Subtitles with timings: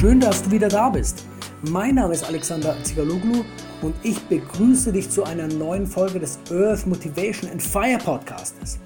[0.00, 1.26] Schön, dass du wieder da bist.
[1.60, 3.44] Mein Name ist Alexander Zigaloglu
[3.82, 8.78] und ich begrüße dich zu einer neuen Folge des Earth Motivation and Fire Podcastes.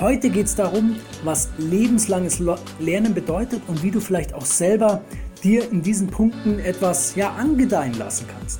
[0.00, 2.42] Heute geht es darum, was lebenslanges
[2.80, 5.00] Lernen bedeutet und wie du vielleicht auch selber
[5.44, 8.58] dir in diesen Punkten etwas ja angedeihen lassen kannst.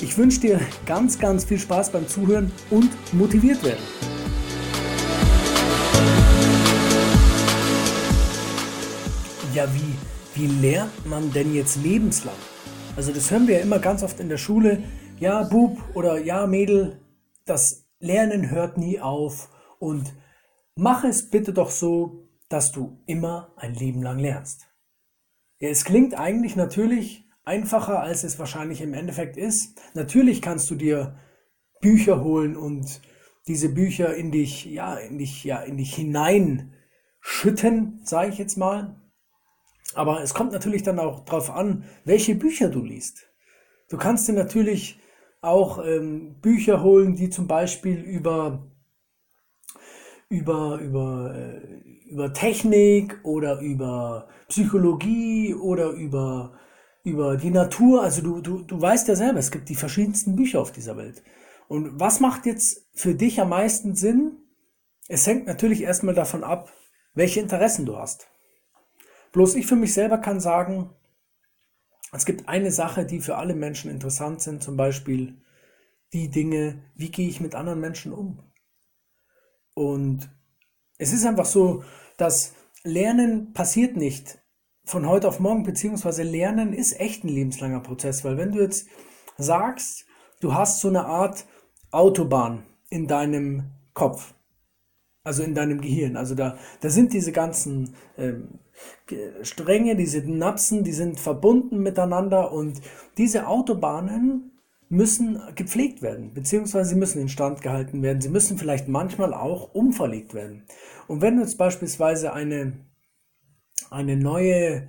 [0.00, 3.84] Ich wünsche dir ganz, ganz viel Spaß beim Zuhören und motiviert werden.
[9.52, 9.94] Ja, wie,
[10.38, 12.36] wie lernt man denn jetzt lebenslang?
[12.94, 14.84] Also das hören wir ja immer ganz oft in der Schule.
[15.18, 17.00] Ja, Bub oder ja, Mädel,
[17.44, 20.14] das Lernen hört nie auf und
[20.76, 24.68] mach es bitte doch so, dass du immer ein Leben lang lernst.
[25.58, 29.80] Ja, es klingt eigentlich natürlich einfacher, als es wahrscheinlich im Endeffekt ist.
[29.94, 31.18] Natürlich kannst du dir
[31.80, 33.00] Bücher holen und
[33.48, 38.97] diese Bücher in dich, ja, in dich, ja, in dich hineinschütten, sage ich jetzt mal.
[39.98, 43.26] Aber es kommt natürlich dann auch darauf an, welche Bücher du liest.
[43.88, 45.00] Du kannst dir natürlich
[45.40, 48.70] auch ähm, Bücher holen, die zum Beispiel über
[50.28, 56.56] über über äh, über Technik oder über Psychologie oder über
[57.02, 58.04] über die Natur.
[58.04, 61.24] Also du, du, du weißt ja selber, es gibt die verschiedensten Bücher auf dieser Welt.
[61.66, 64.36] Und was macht jetzt für dich am meisten Sinn?
[65.08, 66.72] Es hängt natürlich erstmal davon ab,
[67.14, 68.28] welche Interessen du hast.
[69.32, 70.90] Bloß ich für mich selber kann sagen,
[72.12, 75.42] es gibt eine Sache, die für alle Menschen interessant sind, zum Beispiel
[76.12, 78.42] die Dinge, wie gehe ich mit anderen Menschen um?
[79.74, 80.30] Und
[80.96, 81.84] es ist einfach so,
[82.16, 84.38] dass Lernen passiert nicht
[84.84, 88.88] von heute auf morgen, beziehungsweise Lernen ist echt ein lebenslanger Prozess, weil wenn du jetzt
[89.36, 90.06] sagst,
[90.40, 91.46] du hast so eine Art
[91.90, 94.34] Autobahn in deinem Kopf,
[95.24, 98.60] also in deinem Gehirn, also da, da sind diese ganzen ähm,
[99.42, 102.80] Stränge, diese Napsen, die sind verbunden miteinander und
[103.16, 104.52] diese Autobahnen
[104.90, 110.32] müssen gepflegt werden, beziehungsweise sie müssen instand gehalten werden, sie müssen vielleicht manchmal auch umverlegt
[110.34, 110.64] werden.
[111.06, 112.72] Und wenn du jetzt beispielsweise eine
[113.90, 114.88] eine neue,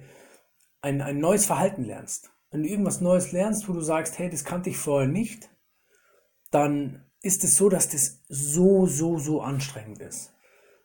[0.82, 4.44] ein, ein neues Verhalten lernst, wenn du irgendwas Neues lernst, wo du sagst, hey, das
[4.44, 5.50] kannte ich vorher nicht,
[6.52, 10.34] dann ist es so, dass das so, so, so anstrengend ist.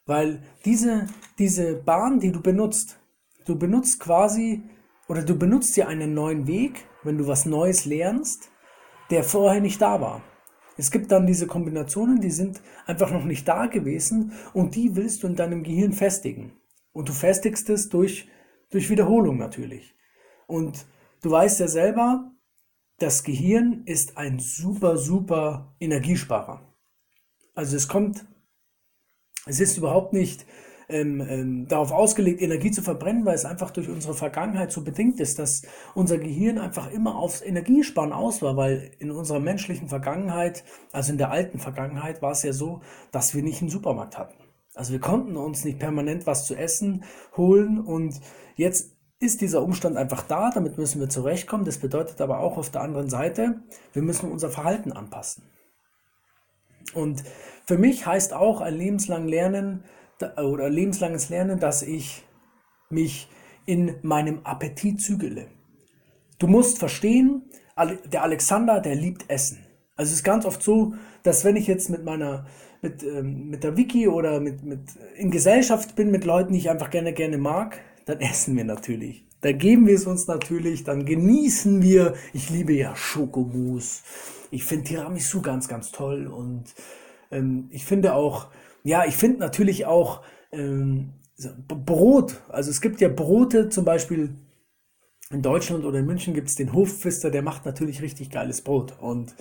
[0.07, 1.07] Weil diese,
[1.39, 2.99] diese Bahn, die du benutzt,
[3.47, 4.63] du benutzt quasi
[5.09, 8.51] oder du benutzt ja einen neuen Weg, wenn du was Neues lernst,
[9.11, 10.23] der vorher nicht da war.
[10.77, 15.23] Es gibt dann diese Kombinationen, die sind einfach noch nicht da gewesen und die willst
[15.23, 16.53] du in deinem Gehirn festigen.
[16.93, 18.29] Und du festigst es durch,
[18.71, 19.95] durch Wiederholung natürlich.
[20.47, 20.87] Und
[21.23, 22.33] du weißt ja selber,
[22.99, 26.61] das Gehirn ist ein super, super Energiesparer.
[27.55, 28.27] Also es kommt,
[29.47, 30.47] es ist überhaupt nicht
[30.89, 35.21] ähm, ähm, darauf ausgelegt, Energie zu verbrennen, weil es einfach durch unsere Vergangenheit so bedingt
[35.21, 35.63] ist, dass
[35.95, 41.19] unser Gehirn einfach immer aufs Energiesparen aus war, weil in unserer menschlichen Vergangenheit, also in
[41.19, 42.81] der alten Vergangenheit, war es ja so,
[43.13, 44.35] dass wir nicht einen Supermarkt hatten.
[44.75, 47.05] Also wir konnten uns nicht permanent was zu essen
[47.37, 48.21] holen und
[48.57, 51.65] jetzt ist dieser Umstand einfach da, damit müssen wir zurechtkommen.
[51.65, 53.63] Das bedeutet aber auch auf der anderen Seite,
[53.93, 55.45] wir müssen unser Verhalten anpassen.
[56.93, 57.25] Und
[57.67, 59.85] für mich heißt auch ein lebenslang Lernen
[60.37, 62.25] oder lebenslanges Lernen, dass ich
[62.91, 63.29] mich
[63.67, 65.47] in meinem Appetit zügele.
[66.39, 67.43] Du musst verstehen,
[68.13, 69.65] der Alexander, der liebt Essen.
[69.97, 72.47] Also es ist ganz oft so, dass wenn ich jetzt mit meiner
[72.85, 74.81] mit, ähm, mit der Wiki oder mit, mit
[75.17, 79.25] in Gesellschaft bin mit Leuten, die ich einfach gerne, gerne mag, dann essen wir natürlich.
[79.45, 82.15] Da geben wir es uns natürlich, dann genießen wir.
[82.33, 84.03] Ich liebe ja Schokomousse.
[84.51, 86.29] Ich finde Tiramisu ganz, ganz toll.
[86.29, 86.65] Und
[87.31, 88.49] ähm, ich finde auch,
[88.85, 91.11] ja, ich finde natürlich auch ähm,
[91.69, 92.41] Brot.
[92.49, 94.35] Also es gibt ja Brote, zum Beispiel
[95.31, 98.99] in Deutschland oder in München gibt es den Hofpfister, der macht natürlich richtig geiles Brot.
[98.99, 99.35] Und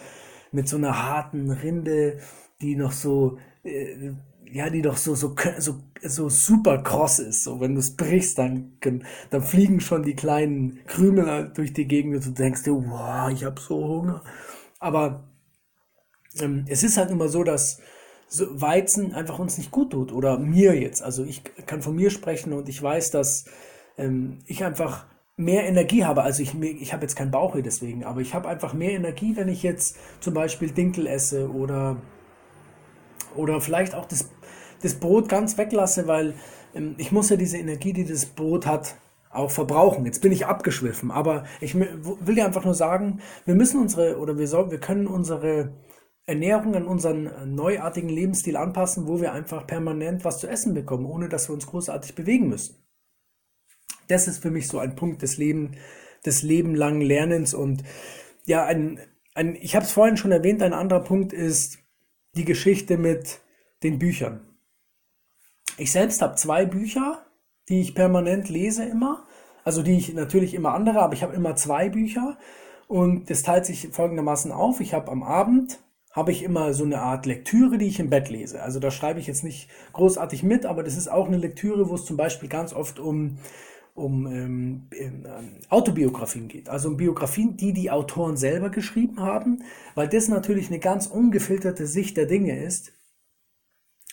[0.52, 2.20] mit so einer harten Rinde
[2.60, 4.12] die noch so, äh,
[4.52, 7.44] ja, die doch so, so, so, so super kross ist.
[7.44, 8.78] So, wenn du es brichst, dann,
[9.30, 13.44] dann fliegen schon die kleinen Krümel durch die Gegend und du denkst dir, wow, ich
[13.44, 14.24] habe so Hunger.
[14.80, 15.28] Aber
[16.40, 17.80] ähm, es ist halt immer so, dass
[18.40, 20.12] Weizen einfach uns nicht gut tut.
[20.12, 21.02] Oder mir jetzt.
[21.02, 23.46] Also ich kann von mir sprechen und ich weiß, dass
[23.98, 26.24] ähm, ich einfach mehr Energie habe.
[26.24, 29.36] Also ich, ich habe jetzt keinen Bauch hier deswegen, aber ich habe einfach mehr Energie,
[29.36, 31.98] wenn ich jetzt zum Beispiel Dinkel esse oder
[33.36, 34.30] oder vielleicht auch das,
[34.82, 36.34] das Brot ganz weglasse, weil
[36.74, 38.96] ähm, ich muss ja diese Energie, die das Brot hat,
[39.34, 40.06] auch verbrauchen.
[40.06, 44.38] Jetzt bin ich abgeschwiffen, aber ich will dir einfach nur sagen, wir müssen unsere oder
[44.38, 45.74] wir, soll, wir können unsere
[46.26, 51.30] Ernährung an unseren neuartigen Lebensstil anpassen, wo wir einfach permanent was zu essen bekommen, ohne
[51.30, 52.76] dass wir uns großartig bewegen müssen.
[54.08, 55.76] Das ist für mich so ein Punkt des Leben,
[56.26, 57.84] des lebenlangen Lernens und
[58.46, 59.00] ja, ein,
[59.34, 61.80] ein ich habe es vorhin schon erwähnt, ein anderer Punkt ist
[62.36, 63.40] die Geschichte mit
[63.84, 64.42] den Büchern.
[65.78, 67.26] Ich selbst habe zwei Bücher,
[67.70, 69.26] die ich permanent lese immer.
[69.64, 72.38] Also die ich natürlich immer andere, aber ich habe immer zwei Bücher.
[72.88, 74.82] Und das teilt sich folgendermaßen auf.
[74.82, 75.80] Ich habe am Abend
[76.12, 78.62] habe ich immer so eine Art Lektüre, die ich im Bett lese.
[78.62, 81.96] Also da schreibe ich jetzt nicht großartig mit, aber das ist auch eine Lektüre, wo
[81.96, 83.40] es zum Beispiel ganz oft um,
[83.94, 85.24] um ähm, ähm,
[85.70, 86.68] Autobiografien geht.
[86.70, 89.64] Also um Biografien, die die Autoren selber geschrieben haben,
[89.94, 92.92] weil das natürlich eine ganz ungefilterte Sicht der Dinge ist.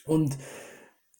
[0.05, 0.37] Und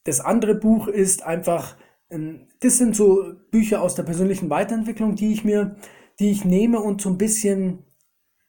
[0.03, 1.75] das andere Buch ist einfach,
[2.09, 5.75] ähm, das sind so Bücher aus der persönlichen Weiterentwicklung, die ich mir,
[6.19, 7.85] die ich nehme und so ein bisschen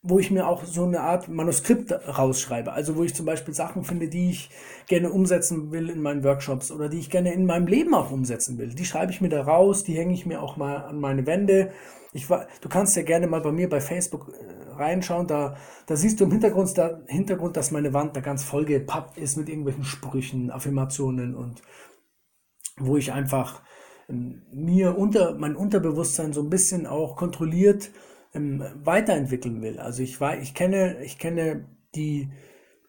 [0.04, 2.72] wo ich mir auch so eine Art Manuskript rausschreibe.
[2.72, 4.50] Also wo ich zum Beispiel Sachen finde, die ich
[4.88, 8.58] gerne umsetzen will in meinen Workshops oder die ich gerne in meinem Leben auch umsetzen
[8.58, 8.75] will.
[8.75, 11.70] Die schreibe ich mir da raus, die hänge ich mir auch mal an meine Wände.
[12.12, 15.56] Ich war, du kannst ja gerne mal bei mir bei Facebook äh, reinschauen, da,
[15.87, 19.49] da siehst du im Hintergrund, da, Hintergrund, dass meine Wand da ganz vollgepappt ist mit
[19.49, 21.62] irgendwelchen Sprüchen, Affirmationen und
[22.76, 23.62] wo ich einfach
[24.08, 27.93] ähm, mir unter mein Unterbewusstsein so ein bisschen auch kontrolliert
[28.34, 29.79] ähm, weiterentwickeln will.
[29.79, 32.31] Also ich war, ich kenne, ich kenne die,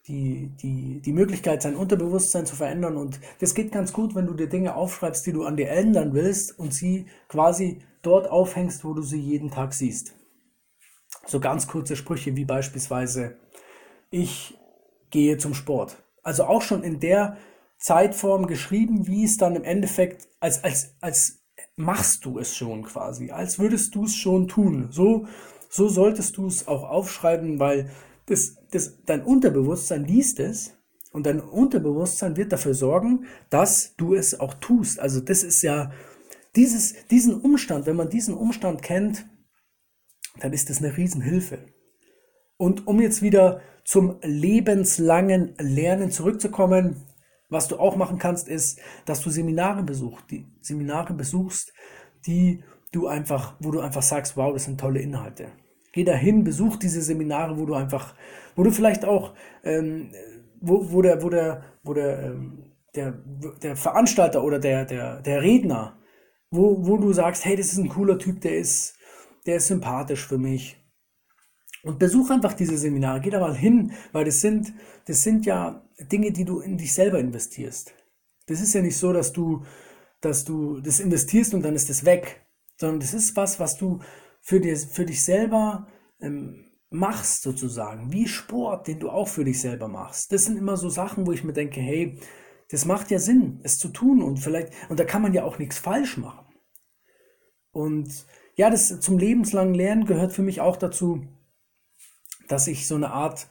[0.07, 2.97] die, die, die Möglichkeit, sein Unterbewusstsein zu verändern.
[2.97, 6.13] Und das geht ganz gut, wenn du dir Dinge aufschreibst, die du an dir ändern
[6.13, 10.13] willst und sie quasi dort aufhängst, wo du sie jeden Tag siehst.
[11.25, 13.37] So ganz kurze Sprüche wie beispielsweise,
[14.11, 14.57] ich
[15.09, 16.03] gehe zum Sport.
[16.21, 17.37] Also auch schon in der
[17.77, 21.42] Zeitform geschrieben, wie es dann im Endeffekt als, als, als
[21.75, 24.87] machst du es schon quasi, als würdest du es schon tun.
[24.91, 25.27] So,
[25.69, 27.89] so solltest du es auch aufschreiben, weil
[28.27, 30.77] das, das, dein Unterbewusstsein liest es
[31.11, 34.99] und dein Unterbewusstsein wird dafür sorgen, dass du es auch tust.
[34.99, 35.91] Also das ist ja
[36.55, 39.25] dieses, diesen Umstand, wenn man diesen Umstand kennt,
[40.39, 41.65] dann ist das eine Riesenhilfe.
[42.57, 47.03] Und um jetzt wieder zum lebenslangen Lernen zurückzukommen,
[47.53, 51.73] was du auch machen kannst, ist, dass du Seminare besuchst, die Seminare besuchst,
[52.25, 55.47] die du einfach, wo du einfach sagst, wow, das sind tolle Inhalte.
[55.93, 58.15] Geh dahin, besuch diese Seminare, wo du einfach,
[58.55, 59.33] wo du vielleicht auch,
[59.63, 60.11] ähm,
[60.59, 63.13] wo, wo der, wo der, wo der, ähm, der,
[63.61, 65.97] der Veranstalter oder der, der, der Redner,
[66.49, 68.95] wo, wo du sagst, hey, das ist ein cooler Typ, der ist,
[69.45, 70.82] der ist sympathisch für mich.
[71.83, 74.73] Und besuch einfach diese Seminare, geh da mal hin, weil das sind,
[75.05, 77.93] das sind ja Dinge, die du in dich selber investierst.
[78.47, 79.63] Das ist ja nicht so, dass du,
[80.21, 82.45] dass du das investierst und dann ist das weg,
[82.77, 83.99] sondern das ist was, was du
[84.41, 85.87] für, dir, für dich selber
[86.21, 90.31] ähm, machst, sozusagen, wie Sport, den du auch für dich selber machst.
[90.31, 92.17] Das sind immer so Sachen, wo ich mir denke, hey,
[92.69, 95.59] das macht ja Sinn, es zu tun und vielleicht, und da kann man ja auch
[95.59, 96.45] nichts falsch machen.
[97.71, 98.25] Und
[98.55, 101.27] ja, das zum lebenslangen Lernen gehört für mich auch dazu,
[102.47, 103.47] dass ich so eine Art,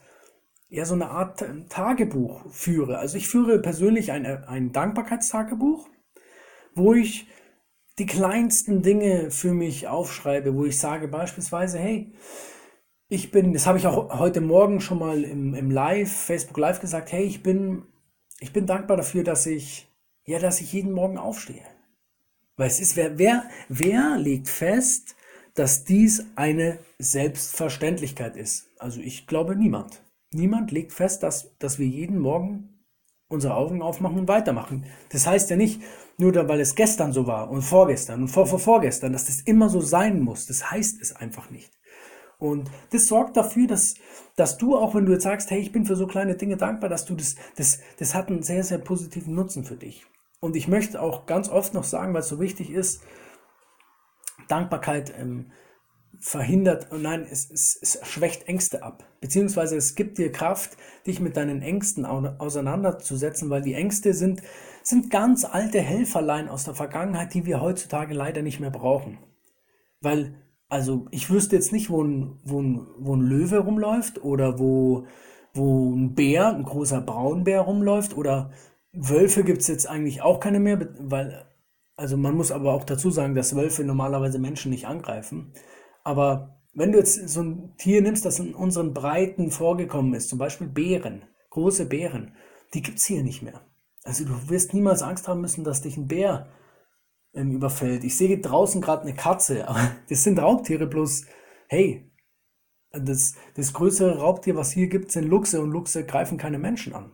[0.69, 2.97] ja, so eine Art Tagebuch führe.
[2.97, 5.89] Also ich führe persönlich ein, ein Dankbarkeitstagebuch,
[6.75, 7.27] wo ich
[7.99, 12.11] die kleinsten Dinge für mich aufschreibe, wo ich sage beispielsweise, hey,
[13.07, 16.79] ich bin, das habe ich auch heute Morgen schon mal im, im Live, Facebook Live
[16.79, 17.83] gesagt, hey, ich bin,
[18.39, 19.87] ich bin dankbar dafür, dass ich,
[20.25, 21.63] ja, dass ich jeden Morgen aufstehe.
[22.55, 25.15] Weil es ist, wer, wer, wer legt fest,
[25.55, 28.67] dass dies eine Selbstverständlichkeit ist.
[28.79, 30.01] Also ich glaube niemand.
[30.31, 32.73] Niemand legt fest, dass, dass wir jeden Morgen
[33.27, 34.85] unsere Augen aufmachen und weitermachen.
[35.09, 35.81] Das heißt ja nicht,
[36.17, 39.69] nur weil es gestern so war und vorgestern und vor, vor, vorgestern, dass das immer
[39.69, 40.45] so sein muss.
[40.45, 41.71] Das heißt es einfach nicht.
[42.37, 43.95] Und das sorgt dafür, dass,
[44.35, 46.89] dass du auch, wenn du jetzt sagst, hey, ich bin für so kleine Dinge dankbar,
[46.89, 50.05] dass du das, das, das hat einen sehr, sehr positiven Nutzen für dich.
[50.39, 53.01] Und ich möchte auch ganz oft noch sagen, weil es so wichtig ist,
[54.53, 55.47] Dankbarkeit ähm,
[56.19, 59.03] verhindert, nein, es, es, es schwächt Ängste ab.
[59.19, 64.43] Beziehungsweise es gibt dir Kraft, dich mit deinen Ängsten auseinanderzusetzen, weil die Ängste sind,
[64.83, 69.17] sind ganz alte Helferlein aus der Vergangenheit, die wir heutzutage leider nicht mehr brauchen.
[70.01, 70.35] Weil,
[70.69, 75.07] also ich wüsste jetzt nicht, wo ein, wo ein, wo ein Löwe rumläuft oder wo,
[75.53, 78.51] wo ein Bär, ein großer Braunbär rumläuft oder
[78.93, 81.43] Wölfe gibt es jetzt eigentlich auch keine mehr, weil
[81.95, 85.53] also man muss aber auch dazu sagen, dass Wölfe normalerweise Menschen nicht angreifen.
[86.03, 90.39] Aber wenn du jetzt so ein Tier nimmst, das in unseren Breiten vorgekommen ist, zum
[90.39, 92.35] Beispiel Bären, große Bären,
[92.73, 93.61] die gibt es hier nicht mehr.
[94.03, 96.47] Also du wirst niemals Angst haben müssen, dass dich ein Bär
[97.33, 98.03] ähm, überfällt.
[98.03, 101.25] Ich sehe draußen gerade eine Katze, aber das sind Raubtiere bloß,
[101.67, 102.11] hey,
[102.91, 107.11] das, das größere Raubtier, was hier gibt, sind Luchse und Luchse greifen keine Menschen an.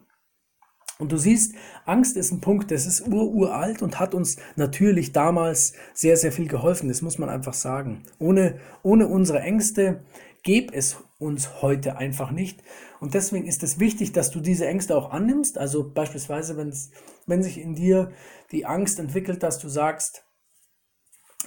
[0.99, 5.71] Und du siehst, Angst ist ein Punkt, das ist ururalt und hat uns natürlich damals
[5.93, 6.89] sehr, sehr viel geholfen.
[6.89, 8.03] Das muss man einfach sagen.
[8.19, 10.03] Ohne, ohne unsere Ängste
[10.43, 12.61] gäbe es uns heute einfach nicht.
[12.99, 15.57] Und deswegen ist es wichtig, dass du diese Ängste auch annimmst.
[15.57, 18.11] Also beispielsweise, wenn sich in dir
[18.51, 20.25] die Angst entwickelt, dass du sagst,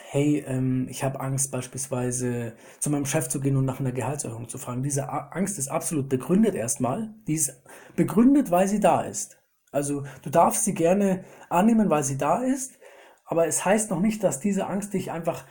[0.09, 4.49] hey, ähm, ich habe Angst beispielsweise zu meinem Chef zu gehen und nach einer Gehaltserhöhung
[4.49, 4.83] zu fragen.
[4.83, 7.15] Diese Angst ist absolut begründet erstmal.
[7.27, 7.63] Die ist
[7.97, 9.42] begründet, weil sie da ist.
[9.73, 12.79] Also du darfst sie gerne annehmen, weil sie da ist,
[13.25, 15.45] aber es heißt noch nicht, dass diese Angst dich einfach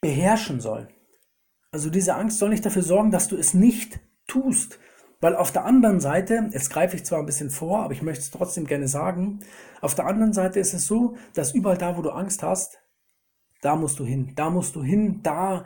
[0.00, 0.88] beherrschen soll.
[1.72, 3.98] Also diese Angst soll nicht dafür sorgen, dass du es nicht
[4.28, 4.78] tust.
[5.20, 8.22] Weil auf der anderen Seite, jetzt greife ich zwar ein bisschen vor, aber ich möchte
[8.22, 9.40] es trotzdem gerne sagen,
[9.80, 12.78] auf der anderen Seite ist es so, dass überall da, wo du Angst hast,
[13.62, 15.64] da musst du hin, da musst du hin, da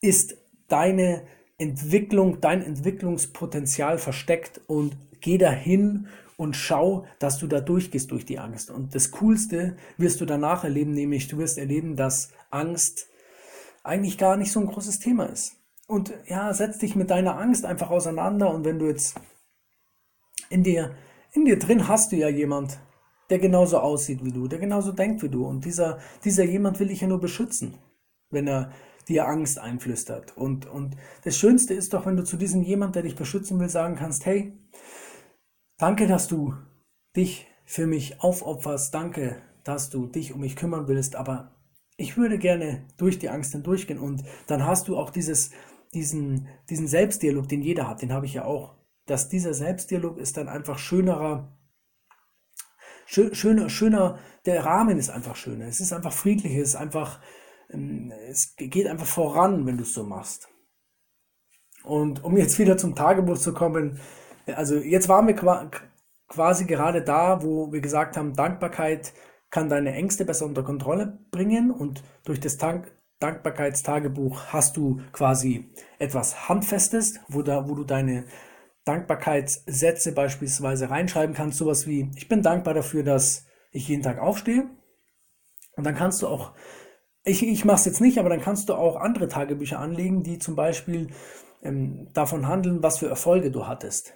[0.00, 0.36] ist
[0.68, 1.26] deine
[1.58, 8.38] Entwicklung, dein Entwicklungspotenzial versteckt und geh dahin und schau, dass du da durchgehst durch die
[8.38, 8.70] Angst.
[8.70, 13.08] Und das Coolste wirst du danach erleben, nämlich du wirst erleben, dass Angst
[13.82, 15.56] eigentlich gar nicht so ein großes Thema ist.
[15.86, 19.18] Und ja, setz dich mit deiner Angst einfach auseinander und wenn du jetzt
[20.50, 20.94] in dir,
[21.32, 22.78] in dir drin hast du ja jemand,
[23.30, 25.46] der genauso aussieht wie du, der genauso denkt wie du.
[25.46, 27.74] Und dieser, dieser jemand will dich ja nur beschützen,
[28.30, 28.70] wenn er
[29.08, 30.36] dir Angst einflüstert.
[30.36, 33.68] Und, und das Schönste ist doch, wenn du zu diesem jemand, der dich beschützen will,
[33.68, 34.52] sagen kannst, hey,
[35.78, 36.54] Danke, dass du
[37.14, 38.92] dich für mich aufopferst.
[38.92, 41.14] Danke, dass du dich um mich kümmern willst.
[41.14, 41.54] Aber
[41.96, 44.00] ich würde gerne durch die Angst hindurchgehen.
[44.00, 45.52] Und dann hast du auch dieses,
[45.94, 48.02] diesen, diesen Selbstdialog, den jeder hat.
[48.02, 48.76] Den habe ich ja auch.
[49.06, 51.56] Dass dieser Selbstdialog ist dann einfach schönerer,
[53.06, 55.66] schöner, schöner, der Rahmen ist einfach schöner.
[55.66, 57.20] Es ist einfach friedlicher, es ist einfach,
[57.70, 60.48] ähm, es geht einfach voran, wenn du es so machst.
[61.84, 64.00] Und um jetzt wieder zum Tagebuch zu kommen,
[64.54, 65.70] also jetzt waren wir
[66.28, 69.12] quasi gerade da, wo wir gesagt haben, Dankbarkeit
[69.50, 75.70] kann deine Ängste besser unter Kontrolle bringen und durch das Dank Dankbarkeitstagebuch hast du quasi
[75.98, 78.26] etwas Handfestes, wo, da, wo du deine
[78.84, 84.70] Dankbarkeitssätze beispielsweise reinschreiben kannst, sowas wie, ich bin dankbar dafür, dass ich jeden Tag aufstehe.
[85.76, 86.52] Und dann kannst du auch,
[87.24, 90.38] ich, ich mache es jetzt nicht, aber dann kannst du auch andere Tagebücher anlegen, die
[90.38, 91.08] zum Beispiel
[91.62, 94.14] ähm, davon handeln, was für Erfolge du hattest.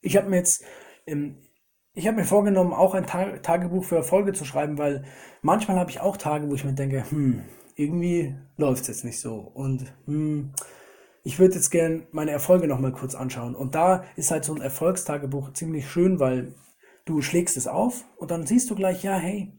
[0.00, 0.64] Ich habe mir jetzt,
[1.06, 1.38] ähm,
[1.94, 5.04] ich habe mir vorgenommen, auch ein Tag Tagebuch für Erfolge zu schreiben, weil
[5.42, 7.42] manchmal habe ich auch Tage, wo ich mir denke, hm,
[7.74, 9.36] irgendwie läuft es jetzt nicht so.
[9.36, 10.52] Und hm,
[11.24, 13.54] ich würde jetzt gern meine Erfolge nochmal kurz anschauen.
[13.54, 16.54] Und da ist halt so ein Erfolgstagebuch ziemlich schön, weil
[17.04, 19.52] du schlägst es auf und dann siehst du gleich, ja, hey,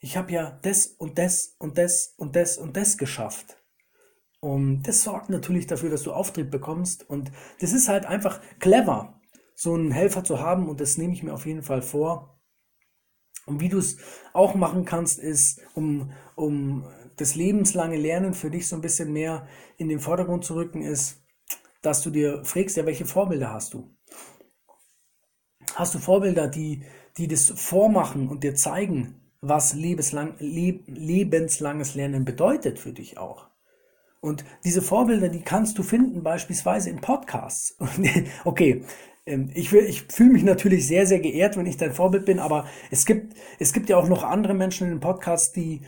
[0.00, 3.56] ich habe ja das und das und das und das und das geschafft.
[4.40, 7.08] Und das sorgt natürlich dafür, dass du Auftrieb bekommst.
[7.08, 9.17] Und das ist halt einfach clever
[9.58, 12.38] so einen Helfer zu haben und das nehme ich mir auf jeden Fall vor.
[13.44, 13.96] Und wie du es
[14.32, 16.86] auch machen kannst, ist, um, um
[17.16, 21.24] das lebenslange Lernen für dich so ein bisschen mehr in den Vordergrund zu rücken, ist,
[21.82, 23.96] dass du dir fragst, ja, welche Vorbilder hast du?
[25.74, 26.84] Hast du Vorbilder, die,
[27.16, 33.48] die das vormachen und dir zeigen, was lebenslang, leb, lebenslanges Lernen bedeutet für dich auch?
[34.20, 37.76] Und diese Vorbilder, die kannst du finden, beispielsweise in Podcasts.
[38.44, 38.84] okay,
[39.28, 42.66] ähm, ich, ich fühle mich natürlich sehr, sehr geehrt, wenn ich dein Vorbild bin, aber
[42.90, 45.82] es gibt, es gibt ja auch noch andere Menschen in den Podcasts, die,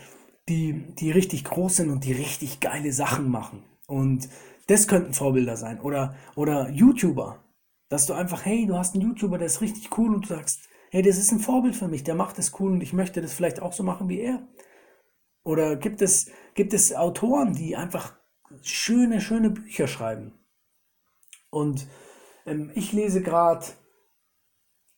[0.48, 3.64] die, die richtig groß sind und die richtig geile Sachen machen.
[3.86, 4.28] Und
[4.66, 5.80] das könnten Vorbilder sein.
[5.80, 7.42] Oder, oder YouTuber.
[7.88, 10.68] Dass du einfach, hey, du hast einen YouTuber, der ist richtig cool und du sagst,
[10.90, 13.32] hey, das ist ein Vorbild für mich, der macht das cool und ich möchte das
[13.32, 14.46] vielleicht auch so machen wie er.
[15.42, 18.14] Oder gibt es, gibt es Autoren, die einfach
[18.62, 20.34] schöne, schöne Bücher schreiben?
[21.50, 21.88] Und
[22.74, 23.66] ich lese gerade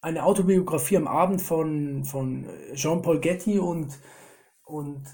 [0.01, 3.99] eine Autobiografie am Abend von, von Jean-Paul Getty und,
[4.65, 5.05] und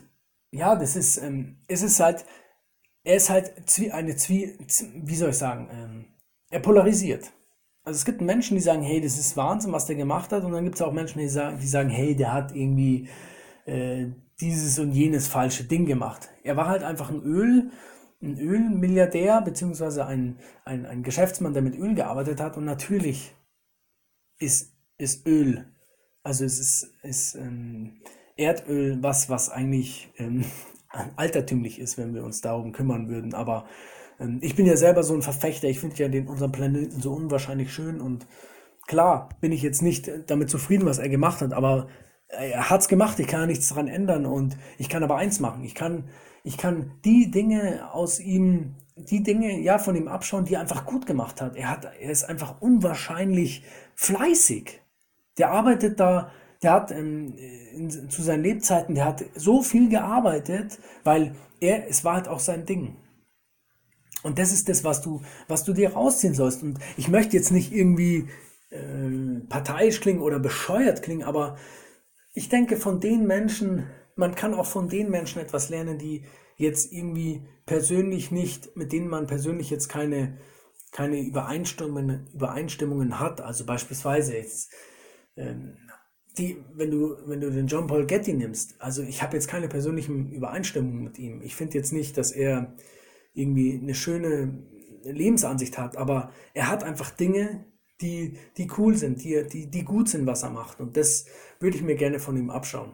[0.51, 2.25] ja, das ist, ähm, es ist halt,
[3.05, 3.53] er ist halt
[3.93, 4.57] eine Zwie,
[4.95, 6.05] wie soll ich sagen, ähm,
[6.51, 7.33] er polarisiert.
[7.83, 10.53] Also es gibt Menschen, die sagen, hey, das ist Wahnsinn, was der gemacht hat, und
[10.53, 13.09] dann gibt es auch Menschen, die sagen, die sagen, hey, der hat irgendwie
[13.67, 14.07] äh,
[14.41, 16.29] dieses und jenes falsche Ding gemacht.
[16.43, 17.71] Er war halt einfach ein Öl,
[18.21, 22.57] ein Ölmilliardär beziehungsweise ein, ein, ein Geschäftsmann, der mit Öl gearbeitet hat.
[22.57, 23.35] Und natürlich
[24.39, 25.67] ist, ist Öl,
[26.23, 28.01] also es ist, ist ähm,
[28.37, 30.45] Erdöl was, was eigentlich ähm,
[31.17, 33.35] altertümlich ist, wenn wir uns darum kümmern würden.
[33.35, 33.67] Aber
[34.21, 35.69] ähm, ich bin ja selber so ein Verfechter.
[35.69, 38.01] Ich finde ja den, unseren Planeten so unwahrscheinlich schön.
[38.01, 38.27] Und
[38.87, 41.89] klar bin ich jetzt nicht damit zufrieden, was er gemacht hat, aber
[42.29, 43.19] er hat es gemacht.
[43.19, 44.27] Ich kann ja nichts daran ändern.
[44.27, 45.65] Und ich kann aber eins machen.
[45.65, 46.05] Ich kann
[46.49, 50.87] ich kann die Dinge aus ihm, die Dinge ja von ihm abschauen, die er einfach
[50.87, 51.57] gut gemacht hat.
[51.57, 54.81] Er hat, er ist einfach unwahrscheinlich fleißig.
[55.37, 56.33] Der arbeitet da,
[56.63, 62.03] der hat ähm, in, zu seinen Lebzeiten, der hat so viel gearbeitet, weil er, es
[62.05, 62.97] war halt auch sein Ding.
[64.23, 66.63] Und das ist das, was du, was du dir rausziehen sollst.
[66.63, 68.29] Und ich möchte jetzt nicht irgendwie
[68.71, 71.57] äh, parteiisch klingen oder bescheuert klingen, aber
[72.39, 76.25] ich denke, von den Menschen, man kann auch von den Menschen etwas lernen, die
[76.57, 80.39] jetzt irgendwie persönlich nicht, mit denen man persönlich jetzt keine,
[80.93, 83.41] keine Übereinstimmungen, Übereinstimmungen hat.
[83.41, 84.73] Also beispielsweise jetzt,
[85.37, 85.79] ähm,
[86.39, 89.67] die, wenn du, wenn du den John Paul Getty nimmst, also ich habe jetzt keine
[89.67, 91.43] persönlichen Übereinstimmungen mit ihm.
[91.43, 92.77] Ich finde jetzt nicht, dass er
[93.35, 94.63] irgendwie eine schöne
[95.03, 97.67] Lebensansicht hat, aber er hat einfach Dinge,
[98.01, 100.81] die, die cool sind, die, die, die gut sind, was er macht.
[100.81, 101.27] Und das
[101.61, 102.93] würde ich mir gerne von ihm abschauen.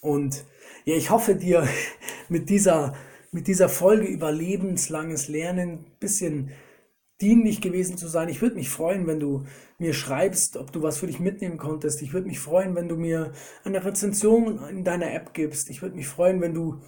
[0.00, 0.44] Und
[0.84, 1.66] ja, ich hoffe dir
[2.28, 2.94] mit dieser,
[3.32, 6.50] mit dieser Folge über lebenslanges Lernen ein bisschen
[7.20, 8.28] dienlich gewesen zu sein.
[8.28, 9.44] Ich würde mich freuen, wenn du
[9.78, 12.02] mir schreibst, ob du was für dich mitnehmen konntest.
[12.02, 13.32] Ich würde mich freuen, wenn du mir
[13.64, 15.70] eine Rezension in deiner App gibst.
[15.70, 16.80] Ich würde mich freuen, wenn du,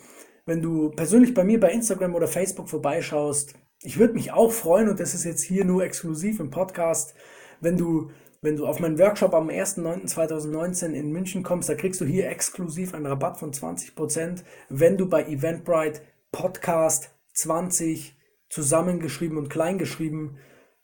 [0.45, 3.55] wenn du persönlich bei mir bei Instagram oder Facebook vorbeischaust.
[3.83, 7.15] Ich würde mich auch freuen, und das ist jetzt hier nur exklusiv im Podcast,
[7.61, 12.05] wenn du, wenn du auf meinen Workshop am 1.9.2019 in München kommst, da kriegst du
[12.05, 16.01] hier exklusiv einen Rabatt von 20%, wenn du bei Eventbrite
[16.33, 18.17] Podcast 20
[18.49, 20.39] zusammengeschrieben und kleingeschrieben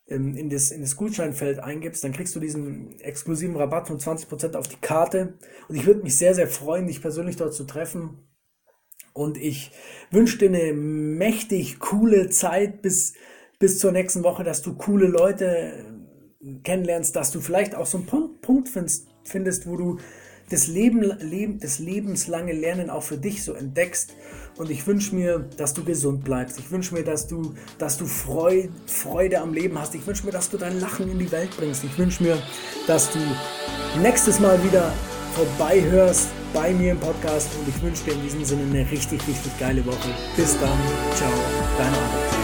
[0.08, 4.56] ähm, in, das, in das Gutscheinfeld eingibst, dann kriegst du diesen exklusiven Rabatt von 20%
[4.56, 5.34] auf die Karte.
[5.68, 8.28] Und ich würde mich sehr, sehr freuen, dich persönlich dort zu treffen.
[9.12, 9.72] Und ich
[10.10, 13.14] wünsche dir eine mächtig coole Zeit bis,
[13.58, 15.46] bis zur nächsten Woche, dass du coole Leute
[16.40, 19.98] äh, kennenlernst, dass du vielleicht auch so einen Punkt, Punkt findest, findest, wo du
[20.48, 24.14] das, Leben, Leben, das lebenslange Lernen auch für dich so entdeckst.
[24.56, 26.58] Und ich wünsche mir, dass du gesund bleibst.
[26.58, 29.94] Ich wünsche mir, dass du, dass du Freude, Freude am Leben hast.
[29.94, 31.84] Ich wünsche mir, dass du dein Lachen in die Welt bringst.
[31.84, 32.36] Ich wünsche mir,
[32.86, 33.18] dass du
[34.02, 34.92] nächstes Mal wieder
[35.34, 37.48] vorbeihörst bei mir im Podcast.
[37.58, 40.08] Und ich wünsche dir in diesem Sinne eine richtig, richtig geile Woche.
[40.36, 40.78] Bis dann.
[41.14, 41.30] Ciao.
[41.78, 42.41] Dein Alex.